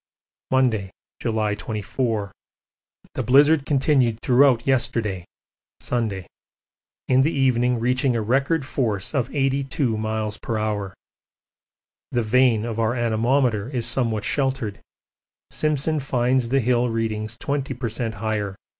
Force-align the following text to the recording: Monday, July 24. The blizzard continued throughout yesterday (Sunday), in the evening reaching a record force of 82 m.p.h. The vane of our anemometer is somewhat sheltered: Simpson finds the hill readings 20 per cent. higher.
Monday, 0.49 0.89
July 1.19 1.53
24. 1.53 2.31
The 3.13 3.21
blizzard 3.21 3.67
continued 3.67 4.19
throughout 4.23 4.65
yesterday 4.65 5.25
(Sunday), 5.79 6.25
in 7.07 7.21
the 7.21 7.29
evening 7.31 7.79
reaching 7.79 8.15
a 8.15 8.21
record 8.23 8.65
force 8.65 9.13
of 9.13 9.29
82 9.31 9.95
m.p.h. 9.95 10.93
The 12.09 12.21
vane 12.23 12.65
of 12.65 12.79
our 12.79 12.95
anemometer 12.95 13.69
is 13.69 13.85
somewhat 13.85 14.23
sheltered: 14.23 14.79
Simpson 15.51 15.99
finds 15.99 16.49
the 16.49 16.61
hill 16.61 16.89
readings 16.89 17.37
20 17.39 17.71
per 17.75 17.87
cent. 17.89 18.15
higher. 18.15 18.55